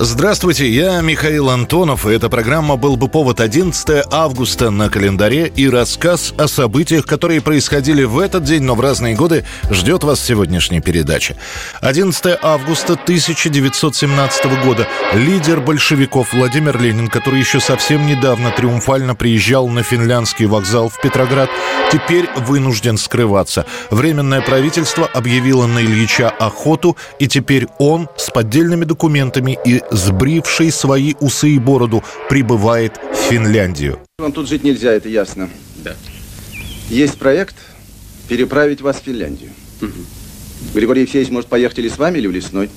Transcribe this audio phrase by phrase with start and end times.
[0.00, 5.68] Здравствуйте, я Михаил Антонов, и эта программа «Был бы повод» 11 августа на календаре и
[5.68, 10.80] рассказ о событиях, которые происходили в этот день, но в разные годы, ждет вас сегодняшняя
[10.80, 11.34] передача.
[11.80, 19.82] 11 августа 1917 года лидер большевиков Владимир Ленин, который еще совсем недавно триумфально приезжал на
[19.82, 21.50] финляндский вокзал в Петроград,
[21.90, 23.66] теперь вынужден скрываться.
[23.90, 31.14] Временное правительство объявило на Ильича охоту, и теперь он с поддельными документами и сбривший свои
[31.20, 34.00] усы и бороду, прибывает в Финляндию.
[34.18, 35.48] Вам тут жить нельзя, это ясно.
[35.84, 35.94] Да.
[36.90, 37.56] Есть проект
[38.28, 39.50] переправить вас в Финляндию.
[39.80, 39.92] Угу.
[40.74, 42.70] Григорий Евсеевич может поехать или с вами, или в лесной.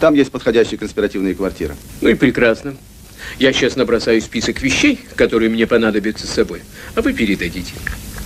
[0.00, 1.74] Там есть подходящие конспиративные квартиры.
[2.00, 2.76] Ну и прекрасно.
[3.38, 6.62] Я сейчас набросаю список вещей, которые мне понадобятся с собой,
[6.94, 7.72] а вы передадите.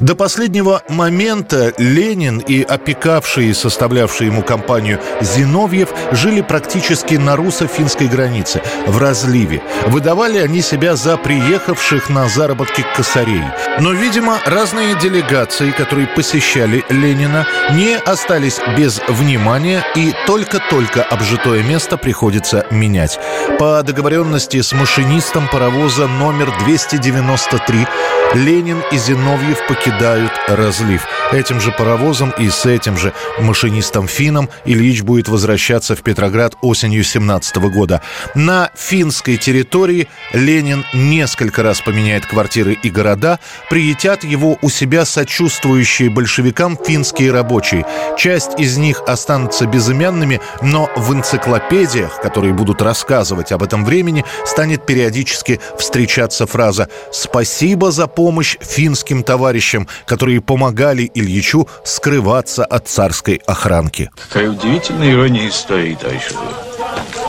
[0.00, 8.62] До последнего момента Ленин и опекавшие составлявшие ему компанию Зиновьев жили практически на руссо-финской границе,
[8.86, 9.62] в разливе.
[9.88, 13.44] Выдавали они себя за приехавших на заработки косарей.
[13.78, 21.98] Но, видимо, разные делегации, которые посещали Ленина, не остались без внимания, и только-только обжитое место
[21.98, 23.20] приходится менять.
[23.58, 27.86] По договоренности с машинистом паровоза номер 293
[28.34, 29.58] Ленин и Зиновьев
[29.90, 31.06] покидают разлив.
[31.32, 37.04] Этим же паровозом и с этим же машинистом Фином Ильич будет возвращаться в Петроград осенью
[37.04, 38.02] 17 года.
[38.34, 46.10] На финской территории Ленин несколько раз поменяет квартиры и города, приютят его у себя сочувствующие
[46.10, 47.86] большевикам финские рабочие.
[48.16, 54.86] Часть из них останутся безымянными, но в энциклопедиях, которые будут рассказывать об этом времени, станет
[54.86, 64.10] периодически встречаться фраза «Спасибо за помощь финским товарищам, которые помогали Ильичу скрываться от царской охранки.
[64.28, 66.22] Какая удивительная ирония истории, товарищ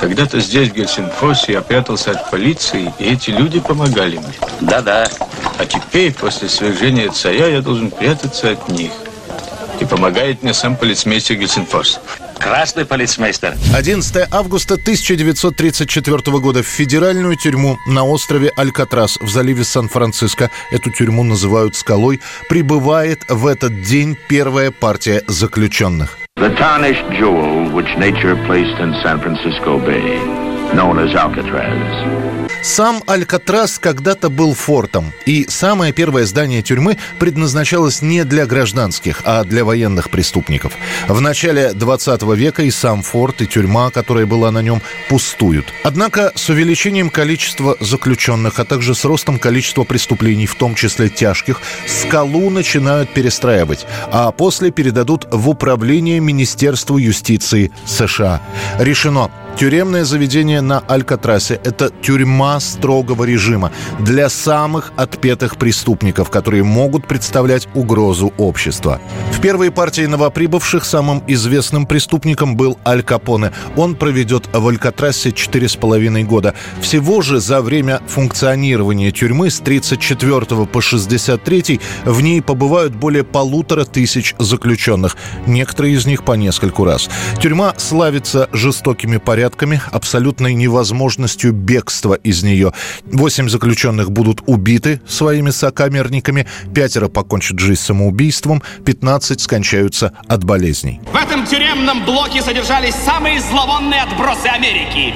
[0.00, 4.34] Когда-то здесь, в Гельсинфосе, я прятался от полиции, и эти люди помогали мне.
[4.60, 5.08] Да-да.
[5.58, 8.92] А теперь, после свержения царя, я должен прятаться от них.
[9.80, 12.00] И помогает мне сам полицмейстер Гельсинфос.
[12.38, 13.56] Красный полицмейстер.
[13.74, 21.24] 11 августа 1934 года в федеральную тюрьму на острове Алькатрас в заливе Сан-Франциско, эту тюрьму
[21.24, 26.18] называют «Скалой», прибывает в этот день первая партия заключенных.
[26.38, 32.36] The tarnished jewel which nature placed in San Francisco Bay, known as Alcatraz.
[32.62, 39.44] Сам Алькатрас когда-то был фортом, и самое первое здание тюрьмы предназначалось не для гражданских, а
[39.44, 40.72] для военных преступников.
[41.06, 45.66] В начале 20 века и сам форт, и тюрьма, которая была на нем, пустуют.
[45.84, 51.60] Однако с увеличением количества заключенных, а также с ростом количества преступлений, в том числе тяжких,
[51.86, 58.42] скалу начинают перестраивать, а после передадут в управление Министерству юстиции США.
[58.80, 67.06] Решено Тюремное заведение на Алькатрасе– это тюрьма строгого режима для самых отпетых преступников, которые могут
[67.06, 69.00] представлять угрозу общества.
[69.32, 73.52] В первой партии новоприбывших самым известным преступником был Аль Капоне.
[73.76, 76.54] Он проведет в Алькатрасе 4,5 года.
[76.82, 83.86] Всего же за время функционирования тюрьмы с 34 по 63 в ней побывают более полутора
[83.86, 85.16] тысяч заключенных.
[85.46, 87.08] Некоторые из них по нескольку раз.
[87.40, 92.72] Тюрьма славится жестокими порядками порядками, абсолютной невозможностью бегства из нее.
[93.04, 101.00] Восемь заключенных будут убиты своими сокамерниками, пятеро покончат жизнь самоубийством, 15 скончаются от болезней.
[101.12, 105.14] В этом тюремном блоке содержались самые зловонные отбросы Америки.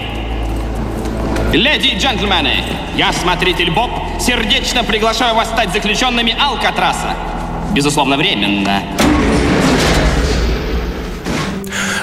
[1.52, 2.54] Леди и джентльмены,
[2.96, 7.16] я, смотритель Боб, сердечно приглашаю вас стать заключенными Алкатраса.
[7.74, 8.80] Безусловно, временно.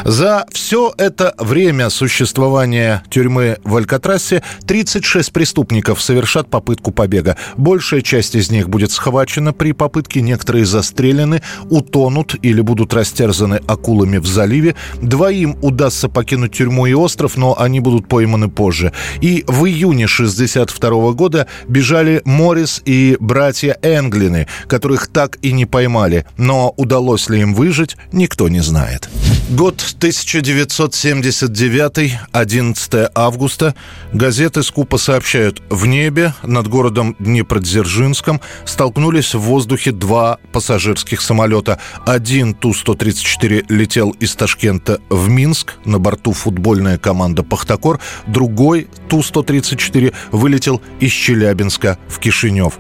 [0.07, 7.35] За все это время существования тюрьмы в Алькатрасе 36 преступников совершат попытку побега.
[7.57, 14.17] Большая часть из них будет схвачена при попытке, некоторые застрелены, утонут или будут растерзаны акулами
[14.19, 14.75] в заливе.
[15.01, 18.93] Двоим удастся покинуть тюрьму и остров, но они будут пойманы позже.
[19.19, 26.25] И в июне 62 года бежали Моррис и братья Энглины, которых так и не поймали.
[26.37, 29.09] Но удалось ли им выжить, никто не знает.
[29.49, 33.73] Год 1979, 11 августа.
[34.13, 41.79] Газеты скупо сообщают, в небе над городом Днепродзержинском столкнулись в воздухе два пассажирских самолета.
[42.05, 50.79] Один Ту-134 летел из Ташкента в Минск, на борту футбольная команда «Пахтакор», другой Ту-134 вылетел
[50.99, 52.77] из Челябинска в Кишинев.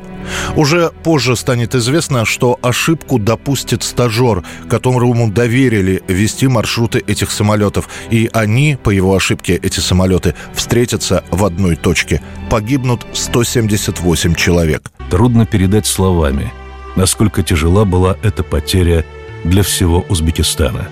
[0.55, 7.89] Уже позже станет известно, что ошибку допустит стажер, которому доверили вести маршруты этих самолетов.
[8.09, 12.21] И они, по его ошибке, эти самолеты, встретятся в одной точке.
[12.49, 14.91] Погибнут 178 человек.
[15.09, 16.51] Трудно передать словами,
[16.95, 19.05] насколько тяжела была эта потеря
[19.43, 20.89] для всего Узбекистана.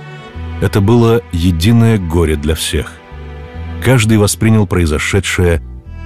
[0.61, 2.93] Это было единое горе для всех.
[3.83, 5.61] Каждый воспринял произошедшее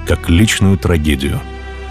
[0.08, 1.40] как личную трагедию–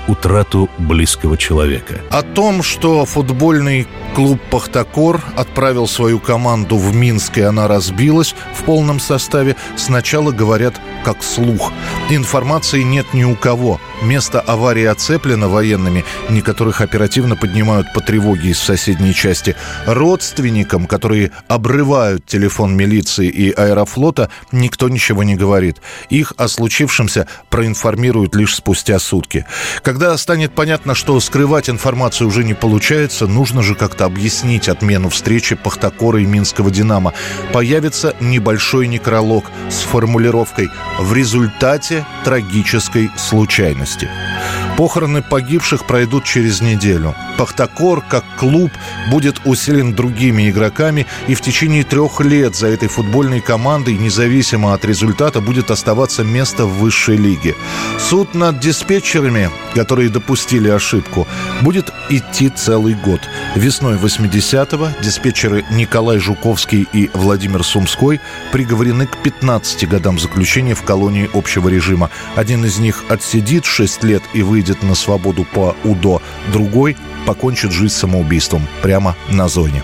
[0.08, 2.00] утрату близкого человека.
[2.10, 8.64] О том, что футбольный клуб «Пахтакор» отправил свою команду в Минск, и она разбилась в
[8.64, 10.74] полном составе, сначала говорят
[11.04, 11.72] как слух.
[12.10, 13.80] Информации нет ни у кого.
[14.02, 19.56] Место аварии оцеплено военными, некоторых оперативно поднимают по тревоге из соседней части.
[19.86, 25.78] Родственникам, которые обрывают телефон милиции и аэрофлота, никто ничего не говорит.
[26.10, 29.46] Их о случившемся проинформируют лишь спустя сутки.
[29.82, 35.56] Когда станет понятно, что скрывать информацию уже не получается, нужно же как-то объяснить отмену встречи
[35.56, 37.14] Пахтакора и Минского «Динамо».
[37.52, 40.68] Появится небольшой некролог с формулировкой
[41.00, 44.47] «В результате трагической случайности» области.
[44.78, 47.12] Похороны погибших пройдут через неделю.
[47.36, 48.70] Пахтакор, как клуб,
[49.10, 54.84] будет усилен другими игроками, и в течение трех лет за этой футбольной командой, независимо от
[54.84, 57.56] результата, будет оставаться место в высшей лиге.
[57.98, 61.26] Суд над диспетчерами, которые допустили ошибку,
[61.60, 63.20] будет идти целый год.
[63.56, 68.20] Весной 80-го диспетчеры Николай Жуковский и Владимир Сумской
[68.52, 72.10] приговорены к 15 годам заключения в колонии общего режима.
[72.36, 76.22] Один из них отсидит 6 лет и выйдет на свободу по УДО,
[76.52, 79.82] другой покончит жизнь самоубийством прямо на зоне.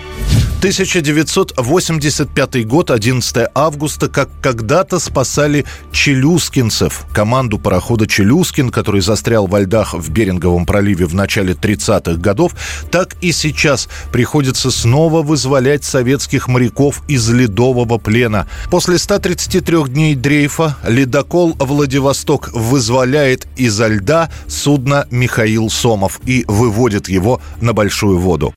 [0.65, 9.93] 1985 год, 11 августа, как когда-то спасали челюскинцев, команду парохода «Челюскин», который застрял во льдах
[9.93, 12.55] в Беринговом проливе в начале 30-х годов,
[12.89, 18.47] так и сейчас приходится снова вызволять советских моряков из ледового плена.
[18.71, 27.39] После 133 дней дрейфа ледокол «Владивосток» вызволяет изо льда судно «Михаил Сомов» и выводит его
[27.61, 28.51] на большую воду.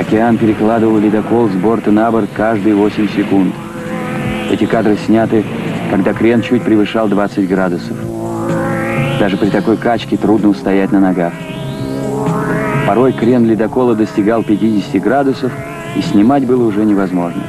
[0.00, 3.54] Океан перекладывал ледокол с борта на борт каждые 8 секунд.
[4.50, 5.44] Эти кадры сняты,
[5.90, 7.98] когда крен чуть превышал 20 градусов.
[9.18, 11.34] Даже при такой качке трудно устоять на ногах.
[12.86, 15.52] Порой крен ледокола достигал 50 градусов,
[15.94, 17.42] и снимать было уже невозможно.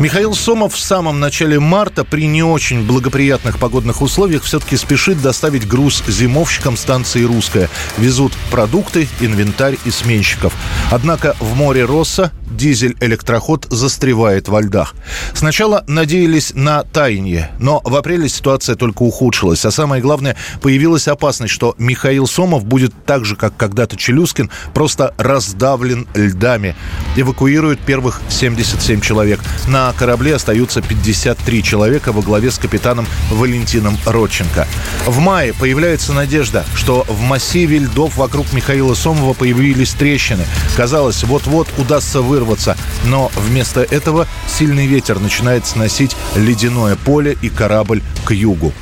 [0.00, 5.68] Михаил Сомов в самом начале марта при не очень благоприятных погодных условиях все-таки спешит доставить
[5.68, 7.70] груз зимовщикам станции «Русская».
[7.96, 10.52] Везут продукты, инвентарь и сменщиков.
[10.90, 14.94] Однако в море Росса дизель-электроход застревает во льдах.
[15.34, 19.64] Сначала надеялись на таяние, но в апреле ситуация только ухудшилась.
[19.64, 25.14] А самое главное, появилась опасность, что Михаил Сомов будет так же, как когда-то Челюскин, просто
[25.18, 26.76] раздавлен льдами.
[27.16, 29.40] Эвакуируют первых 77 человек.
[29.68, 34.66] На корабле остаются 53 человека во главе с капитаном Валентином Родченко.
[35.06, 40.44] В мае появляется надежда, что в массиве льдов вокруг Михаила Сомова появились трещины.
[40.76, 42.76] Казалось, вот-вот удастся вырвать вырваться,
[43.06, 48.72] но вместо этого сильный ветер начинает сносить ледяное поле и корабль к югу.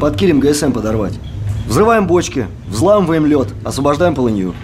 [0.00, 1.14] Под килем ГСМ подорвать.
[1.66, 4.54] Взрываем бочки, взламываем лед, освобождаем полынью.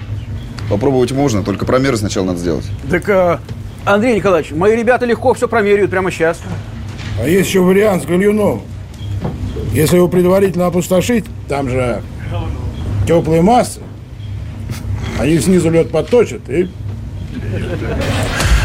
[0.69, 2.65] Попробовать можно, только промеры сначала надо сделать.
[2.89, 3.41] Так, а,
[3.85, 6.39] Андрей Николаевич, мои ребята легко все промеряют прямо сейчас.
[7.21, 8.63] А есть еще вариант с гальюном.
[9.73, 12.03] Если его предварительно опустошить, там же
[13.07, 13.81] теплые массы,
[15.19, 16.69] они снизу лед подточат и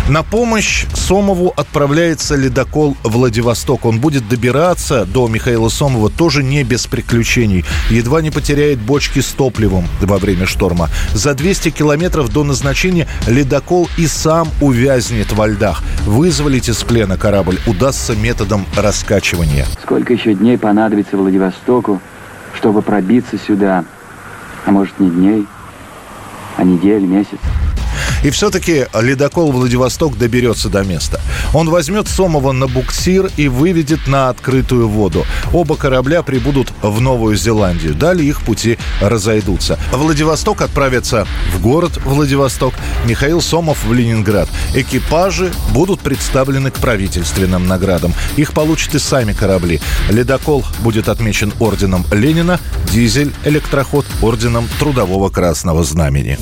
[0.10, 3.86] на помощь Сомову отправляется ледокол «Владивосток».
[3.86, 7.66] Он будет добираться до Михаила Сомова тоже не без приключений.
[7.90, 10.90] Едва не потеряет бочки с топливом во время шторма.
[11.14, 15.84] За 200 километров до назначения ледокол и сам увязнет во льдах.
[16.06, 19.66] Вызволить из плена корабль удастся методом раскачивания.
[19.84, 22.02] Сколько еще дней понадобится Владивостоку,
[22.56, 23.84] чтобы пробиться сюда?
[24.66, 25.46] А может, не дней,
[26.56, 27.40] а недель, месяц?
[28.28, 31.22] И все-таки ледокол «Владивосток» доберется до места.
[31.54, 35.26] Он возьмет Сомова на буксир и выведет на открытую воду.
[35.54, 37.96] Оба корабля прибудут в Новую Зеландию.
[37.96, 39.80] Далее их пути разойдутся.
[39.94, 42.74] Владивосток отправится в город Владивосток,
[43.06, 44.50] Михаил Сомов в Ленинград.
[44.74, 48.14] Экипажи будут представлены к правительственным наградам.
[48.36, 49.80] Их получат и сами корабли.
[50.10, 52.60] Ледокол будет отмечен орденом Ленина,
[52.92, 56.38] дизель, электроход орденом Трудового Красного Знамени.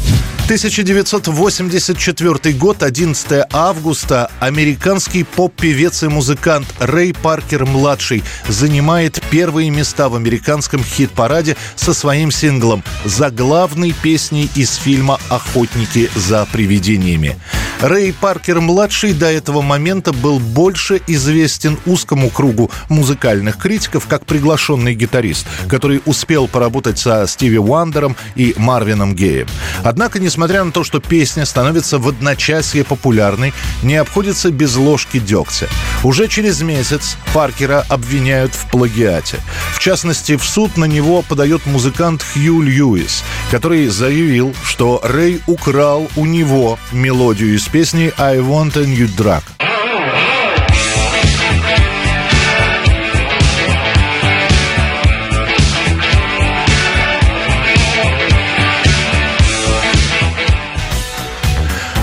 [0.45, 4.29] 1984 год, 11 августа.
[4.39, 12.83] Американский поп-певец и музыкант Рэй Паркер-младший занимает первые места в американском хит-параде со своим синглом
[13.05, 17.39] за главной песней из фильма «Охотники за привидениями».
[17.81, 25.45] Рэй Паркер-младший до этого момента был больше известен узкому кругу музыкальных критиков как приглашенный гитарист,
[25.67, 29.47] который успел поработать со Стиви Уандером и Марвином Геем.
[29.83, 33.53] Однако, несмотря на то, что песня становится в одночасье популярной,
[33.83, 35.67] не обходится без ложки дегтя.
[36.03, 39.37] Уже через месяц Паркера обвиняют в плагиате.
[39.73, 46.09] В частности, в суд на него подает музыкант Хью Льюис, который заявил, что Рэй украл
[46.15, 49.43] у него мелодию из песни «I Want a New Drug».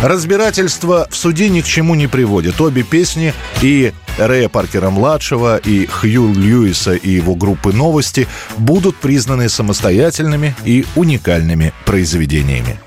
[0.02, 2.60] Разбирательство в суде ни к чему не приводит.
[2.60, 8.26] Обе песни и Рэя Паркера-младшего, и Хью Льюиса и его группы «Новости»
[8.58, 12.80] будут признаны самостоятельными и уникальными произведениями.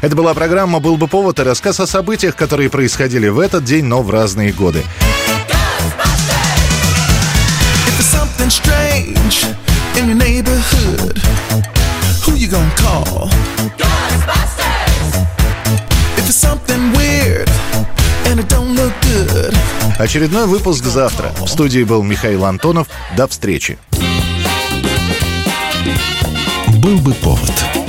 [0.00, 3.84] Это была программа «Был бы повод» и рассказ о событиях, которые происходили в этот день,
[3.84, 4.82] но в разные годы.
[9.22, 9.69] in
[20.00, 21.30] Очередной выпуск завтра.
[21.38, 22.88] В студии был Михаил Антонов.
[23.18, 23.78] До встречи.
[26.78, 27.79] Был бы повод.